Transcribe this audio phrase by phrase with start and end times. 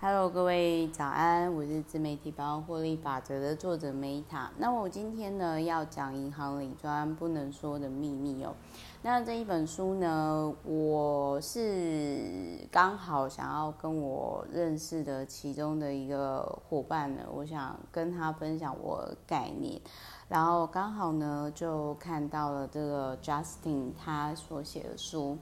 [0.00, 4.46] Hello，各位早安，我是自媒体百万获利法则的作者 Meta。
[4.56, 8.54] 那我今天呢要讲银行理专不能说的秘密哦。
[9.02, 12.22] 那这一本书呢，我是
[12.70, 19.80] 刚好想要跟我认识的其中的一个伙伴呢，我想跟他分享我概念，
[20.28, 25.36] 然后刚好呢就看到了这个 Justin 他所写的书。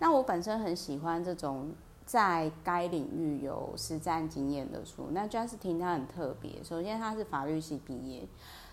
[0.00, 1.72] 那我本身很喜欢这种。
[2.10, 6.60] 在该领域有实战经验的书，那 Justin 他很特别。
[6.64, 8.26] 首先，他是法律系毕业，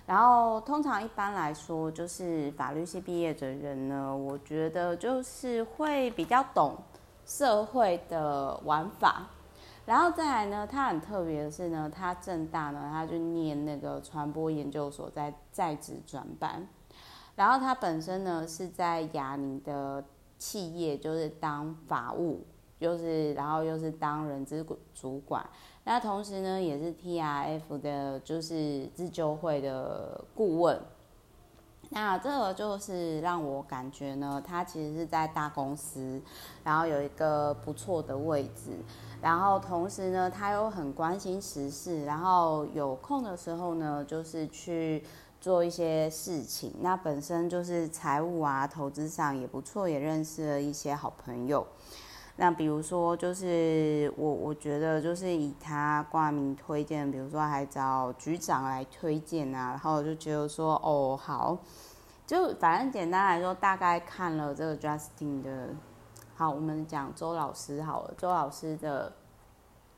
[0.07, 6.75] 然后通常一般来说，就是法律系毕业的人呢，我觉得就是会比较懂
[7.27, 9.27] 社会的玩法。
[9.85, 16.67] 然后再来呢，他很特别的是呢，他正大呢，他就念那个传播研究所，在在职转班。
[17.35, 20.03] 然后他本身呢是在雅尼的
[20.39, 22.44] 企业，就是当法务。
[22.80, 25.44] 就是，然后又是当人资主管，
[25.84, 30.80] 那同时呢，也是 TRF 的，就是自救会的顾问。
[31.89, 36.22] 那这个就是让我感觉呢，他其实是在大公司，
[36.64, 38.78] 然后有一个不错的位置，
[39.22, 45.02] 然后同时呢，他又很关心时事，然后有空的时候呢，就是去
[45.39, 46.73] 做一些事情。
[46.81, 51.66] 那本身就是财务啊、投资上也不错，也认识了一些好朋友。
[52.39, 61.57] 那比如说，就是我我觉得就是以他挂名推荐，比如说还找局长来推荐啊，然后我就觉得说，哦好，
[62.27, 65.69] 就反正简单来说，大概看了这个 Justin 的，
[66.35, 69.11] 好，我们讲周老师好了，周老师的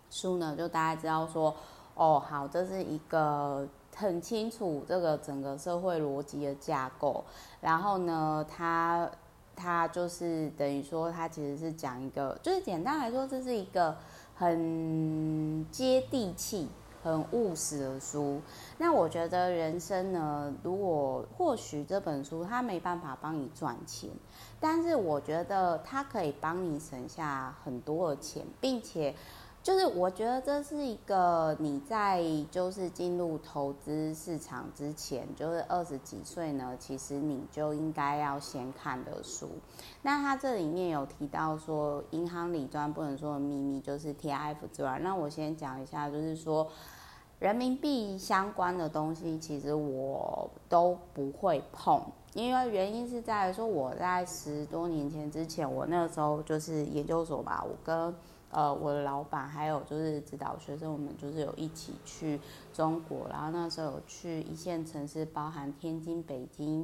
[0.09, 1.53] 书呢，就大概知道说，
[1.95, 7.25] 哦好，这是一个很清楚这个整个社会逻辑的架构，
[7.59, 9.11] 然后呢，他。
[9.61, 13.97] 他就是等于说，他其实是讲一个，就是简单来说，这是一个
[14.35, 16.69] 很接地气、
[17.03, 18.39] 很务实的书。
[18.77, 24.09] 那我觉得人生呢，如果或许这本书它没办法帮你赚钱，
[24.59, 29.13] 但是我觉得它可以帮你省下很多的钱，并且。
[29.69, 39.47] 就是我觉得这是一个你在就是进入投资市场之前，就是二十几岁呢，其实你就应该要先看的书。
[40.01, 46.67] 那他这里面有提到说，银行里专不能说的秘密就是 TRF 之外，那我先讲一下，就是说
[47.37, 52.01] 人民币相关的东西，其实我都不会碰，
[52.33, 58.15] 因为原因是在说我在十多年前之前，我那个时候就是研究所吧，我跟。
[58.51, 62.41] 呃，我的老板还有就是指导学生，我们就是有一起去
[62.73, 66.81] 中国，然后那时候有去一线城市，包含天津、北京，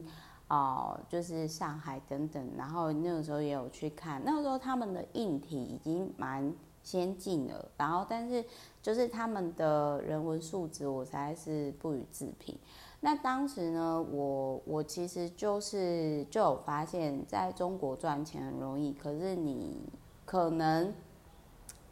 [0.48, 8.46] 哦、呃，就是上海等等，然后那个时候也有去看，那个时候他们的硬体已经蛮先进了，然后但是
[8.84, 12.56] 就是他们的人文素质，我实在是不予置评。
[13.00, 19.80] 那当时呢，我我其实就是就有发现，在中国赚钱很容易，可是你
[20.26, 20.94] 可能。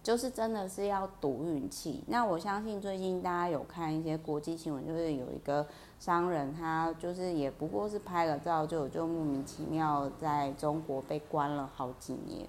[0.04, 2.04] 就是真的是要赌运气。
[2.08, 5.66] 那我相信最近大家有看一些国际新闻，就是有一个
[5.98, 12.46] 商人，他就是也不过是拍了照，就就莫名其妙在中国被关了好几年。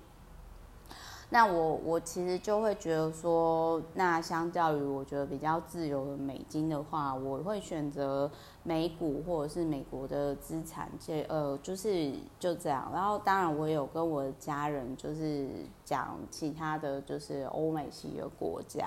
[1.35, 8.31] 那我我其实就会觉得说，那相较于我觉得比较自由的美金的话，我会选择
[8.63, 12.89] 美股或者是美国的资产，这呃就是就这样。
[12.95, 15.49] 然后当然我有跟我的家人就是
[15.85, 18.87] 讲其他的就是欧美系的国家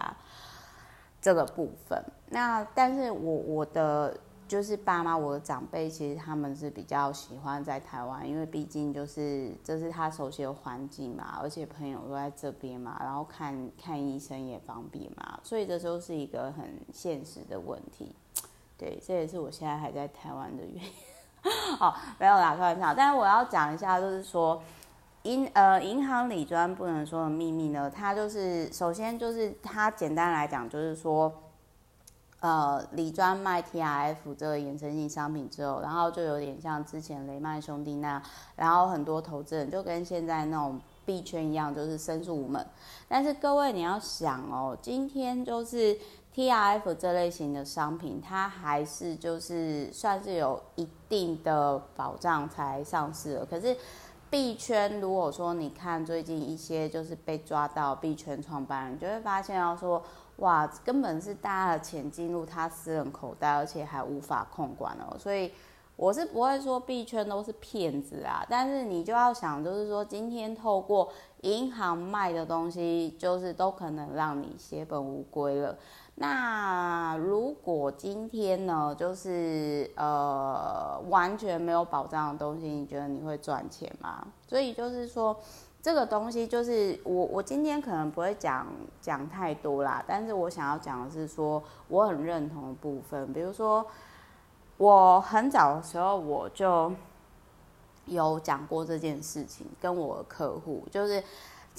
[1.19, 2.01] 这个部分。
[2.29, 4.17] 那但是我我的。
[4.47, 18.15] 就是爸妈，我的长辈其实他们是比较喜欢在台湾，因为毕竟就是这是他熟悉的环境嘛，而且朋友都在这边嘛，然后看看医生也方便嘛，所以这都是一个很现实的问题。
[18.77, 20.91] 对，这也是我现在还在台湾的原因。
[21.77, 22.93] 好，没有啦，开玩笑。
[22.95, 24.61] 但是我要讲一下，就是说
[25.23, 31.33] 银呃银行理专不能说的秘密呢，它就是首先就是它简单来讲就是说。
[32.39, 38.21] 呃，李专卖 TRF 这个衍生性商品之后，然后就有点像之前雷曼兄弟那样，
[38.55, 42.63] 然后很多投资人就跟现在那种币圈一样，就是申诉无门。
[43.07, 45.97] 但是各位你要想哦，今天就是
[46.35, 53.45] TRF 这类型的商品，它还是就是算是有一定的保障才上市的。
[53.47, 53.75] 可是
[54.29, 60.03] 币圈如果说你看最近一些就是被抓到币圈创办人，就会发现要说。
[60.37, 65.17] 哇，根本是大家的钱进入他私人口袋，而且还无法控管哦。
[65.17, 65.51] 所以
[65.95, 71.09] 我是不会说币圈都是骗子啊，但是你就要想，就是说今天透过
[71.41, 75.75] 银行卖的东西就是都可能让你血本无归了。
[76.19, 84.25] 那如果今天呢，就是呃完全没有保障的东西，你觉得你会赚钱吗？
[84.47, 85.39] 所以就是说，
[85.87, 88.67] 这个东西就是我我今天可能不会讲
[88.99, 93.87] 讲太多啦，但是我想要讲的是说我很认同的部分，比如说
[94.75, 96.91] 我很早的时候我就
[98.05, 101.23] 有讲过这件事情，跟我的客户就是。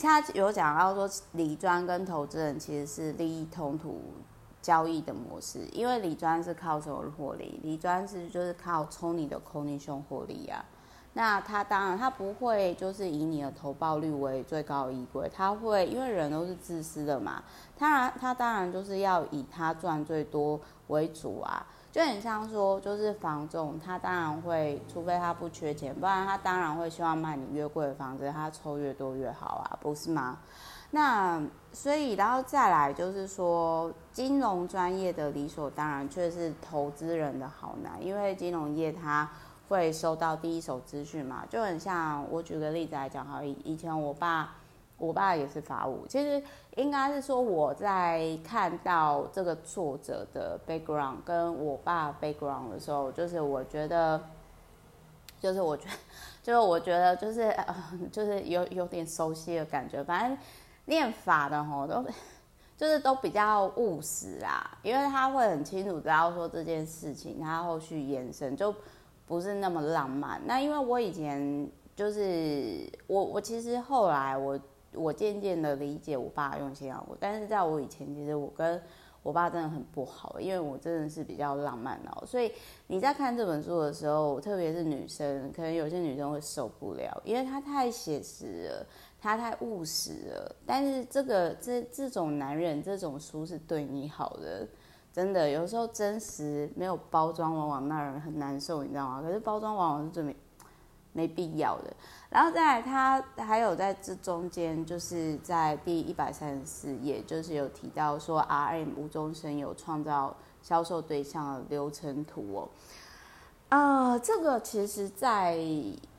[0.01, 4.01] 他有讲到说，理专跟投资人其实是利益冲突
[4.63, 7.59] 交易的模式，因为理专是靠什么获利？
[7.65, 10.65] 理专是就是靠抽你的 commission 获利啊。
[11.19, 17.43] 那他当然他不会就是以你的投报率为最高依归，他会因为人都是自私的嘛，
[17.77, 21.67] 他他当然就是要以他赚最多为主啊。
[21.91, 30.39] 就很像说，就是房仲，他当然会，除非他不缺钱，不然他当然会希望卖你越贵的房子，他抽越多越好啊，不是吗？
[30.93, 31.43] 那
[31.73, 39.29] 所以，然后再来就是说，金融专业的理所当然却是投资人的好难，因为金融业它
[39.69, 44.55] 会收到第一手资讯嘛，就很像我举个例子来讲哈，以以前我爸。
[45.01, 46.43] 我爸也是法务，其实
[46.75, 54.21] 应该是说我在看到这个作者的 background 跟我爸 background 的时候，就是我觉得，
[55.41, 55.93] 就是我觉得，
[56.43, 57.77] 就是我觉得就是呃，
[58.11, 60.03] 就是有有点熟悉的感觉。
[60.03, 60.37] 反正
[60.87, 62.05] 念法的吼都
[62.77, 68.75] 就是都比较务实啊，因为他会很清楚知道说这件事情他后续延伸就
[69.29, 70.41] 不是那么浪漫。
[70.47, 74.59] 那因为我以前就是我我其实后来我。
[74.95, 78.81] 我渐渐的理解我爸用心良苦，但是在我以前，其实我跟
[79.23, 82.25] 我爸真的很不好，因为我真的是比较浪漫哦。
[82.27, 82.51] 所以
[82.87, 88.87] 你在看这本书的时候，特别是女生，可能有些女生会受不了，因为他太写实了，
[89.21, 90.57] 他太务实了。
[90.65, 94.67] 但是这个这这种男人，这种书是对你好的，
[95.19, 95.51] 真的。
[95.51, 99.21] 有时候真实没有包装，往往让人很难受，你知道吗？
[99.21, 100.37] 可是包装往往是最美。
[101.15, 101.93] 没必要的，
[102.31, 112.69] 然后再来，他还有在这中间，就是在第一百三十四页，就是有提到说，RM 无中生有创造销售对象的流程图哦。
[113.71, 115.59] 啊、呃，这个其实在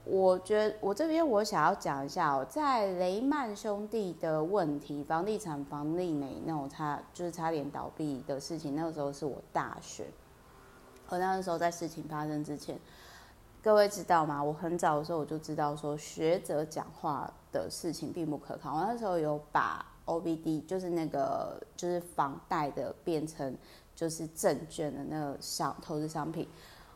[0.05, 10.07] 我觉得我这边我想要讲一下哦，在雷曼兄弟的问题，房地产房利美那种差就是差点倒闭的事情，那个时候是我大学，
[11.09, 12.79] 我那个时候在事情发生之前。
[13.61, 14.41] 各位知道吗？
[14.41, 18.73] 我很早的时候我就知道说，学者讲话的事情并不可靠。
[18.73, 23.53] 我那时候有把 OBD，就是那个就是房贷的变成
[23.93, 26.47] 就是证券的那个商投资商品。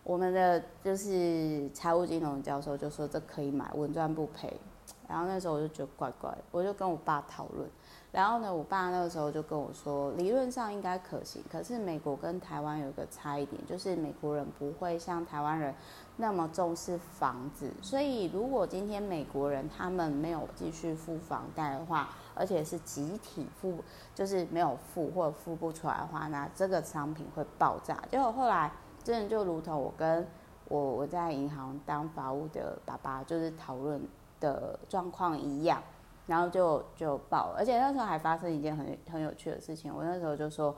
[0.03, 4.59] 我们的就是财务金融教授就说这可以买，稳赚不赔。
[5.07, 7.69] 然后那时候我就觉得怪怪，我就跟我爸讨论。
[8.11, 15.73] 然后呢，我爸那个时候就跟我说，理论上应该可行，可是美国跟台湾有一个差一点，就是美国人不会像台湾人
[16.17, 23.83] 那么重视房子，所以如果今天美国人他们没有继续付房贷的话，而且是集体付，
[24.13, 27.97] 就是没有付或者付不出来的话，那这个商品会爆炸。
[28.11, 28.71] 结果后来
[29.03, 30.25] 真的就如同我跟
[30.67, 34.01] 我我在银行当法务的爸爸就是讨论
[34.39, 35.81] 的状况一样。
[36.25, 39.93] 然后就就报，而且那时候还发生一件很很有趣的事情。
[39.93, 40.73] 我那时候就说，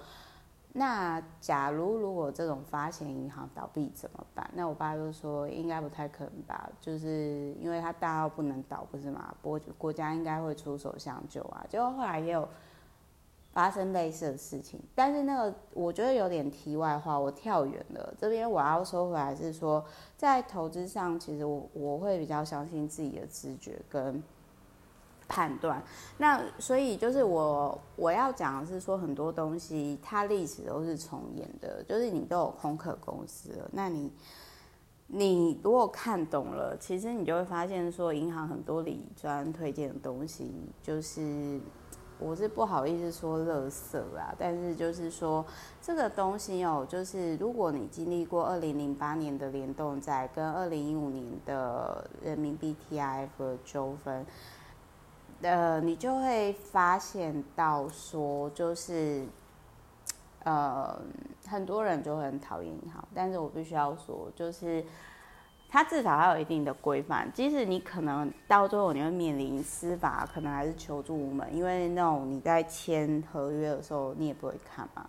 [0.74, 4.50] 那假如如果这种发行银行倒闭怎么办？
[4.56, 9.36] 那我爸就说，应该不太可能吧，就是因为他大到不能倒，不是吗？
[9.40, 11.64] 国国家应该会出手相救啊。
[11.70, 12.50] 结果后来也有
[13.56, 18.14] 发生类似的事情，但是那个我觉得有点题外话，我跳远了。
[18.20, 19.84] 这边我要说回来是说，
[20.16, 24.22] 在投资上，其实我我会比较相信自己的直觉跟。
[25.28, 25.82] 判断，
[26.20, 34.12] 那所以就是我我要讲的是说，很多东西它历史都是重演的，就是你都有空壳公司了，那你
[35.08, 40.52] 你如果看懂了，其实你就会发现说，银行很多理专推荐的东西，
[40.84, 41.60] 就是
[42.20, 45.46] 我是不好意思说垃圾啦，但是就是说
[45.82, 54.26] 这个东西哦，就是如果你经历过二零零八年的联动债跟二零一五年的人民币 TIF 的纠纷。
[55.42, 59.26] 呃，你就会发现到说，就是，
[60.46, 60.98] 呃，
[61.46, 64.84] 很多人就很讨厌银行，但是我必须要说，就是，
[65.76, 75.06] 它至少还有一定的规范，即使你可能到最后你会面临司法，可能还是求助无门，因为那种你在签合约的时候，你也不会看嘛。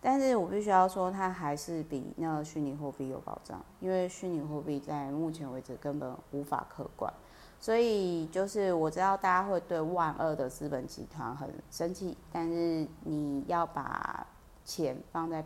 [0.00, 7.12] 但是我必须要说，它还是比那个虚拟货币有保障，因为虚拟货币在目前为止根本无法可管。
[7.58, 14.24] 所以就是我知道大家会对万恶的资本集团很生气，但是你要把
[14.64, 15.44] 钱放在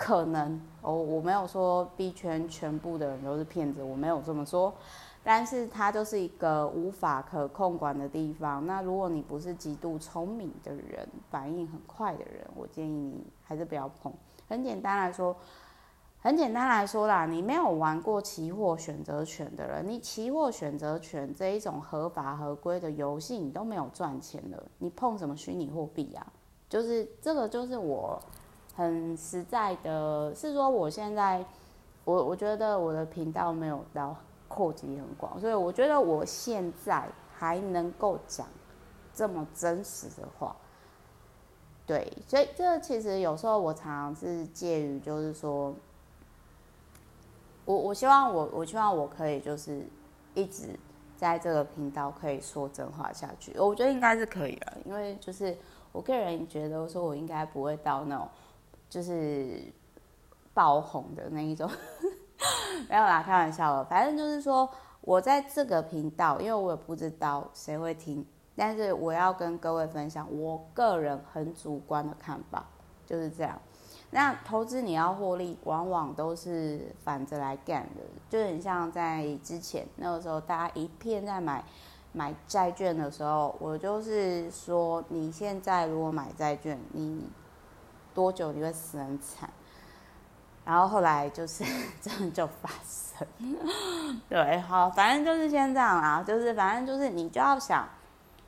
[0.00, 4.72] 可能哦，我没有说 B 圈全部的人都是骗子，我没有这么说，
[5.22, 8.66] 但是它就是一个无法可控管的地方。
[8.66, 14.10] 那如果你不是极度聪明的人，反应很快的人，我建议你还是不要碰。
[14.48, 15.36] 很简单来说。
[16.22, 26.26] 很简单来说啦，你没有玩过期货选择权的人，你期货选择权这一种合法合规的游戏，你都没有赚钱的，你碰什么虚拟货币啊？
[26.68, 28.20] 就是这个，就是我
[28.80, 31.44] 很实在的，是说我现在，
[32.04, 34.16] 我我觉得我的频道没有到
[34.48, 37.06] 扩及很广，所以我觉得我现在
[37.36, 38.46] 还能够讲
[39.12, 40.56] 这么真实的话，
[41.86, 45.74] 对，所以这其实有时候我常常是介于，就是说。
[47.66, 49.86] 我我希望我我希望我可以就是
[50.34, 50.76] 一直
[51.16, 55.56] 在这个频道可以说真话下去，我觉得应该是可以的，因为就是
[55.92, 58.26] 我个人觉得说我应该不会到那种
[58.90, 59.62] 就是
[60.52, 61.70] 爆红的那一种，
[62.90, 64.68] 没有啦，开玩笑的，反正就是说
[65.00, 72.66] 我在这个频道，因为我也不知道谁会听，但是我要跟各位分享我个人很主观的看法，
[73.06, 73.58] 就是这样。
[74.10, 81.64] 那投资你要获利，往往都是反着来干的，就很像在之前那个时候，大家一片在买
[82.12, 87.22] 买债券的时候，我就是说，你现在如果买债券，你
[88.14, 89.48] 多久你会死很惨？
[90.64, 91.64] 然后后来就是
[92.00, 93.26] 真的就发生，
[94.28, 97.88] 对，好，反正就是先这样啊，就是反正就是你就要想，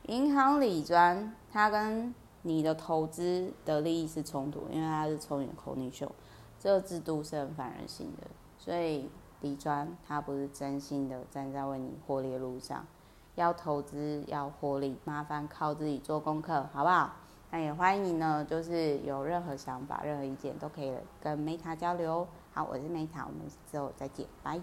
[0.08, 2.14] 银行理专它跟。
[2.44, 6.10] 你的投资的利益是冲突，因为它是抽你的口内秀，
[6.58, 8.26] 这个制度是很反人性的，
[8.58, 9.08] 所以
[9.42, 12.84] 理专它不是真心的站在为你获利的路上，
[13.36, 17.12] 要投资要获利，麻烦靠自己做功课，好不好？
[17.54, 20.90] 那也欢迎呢，就是有任何想法、任何意见都可以
[21.20, 22.26] 跟梅塔交流。
[22.50, 23.40] 好，我是梅塔我们
[23.70, 24.58] 之后再见，拜。